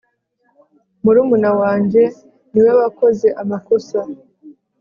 [1.03, 2.01] Murumuna wanjye
[2.51, 3.99] niwe wakoze amakosa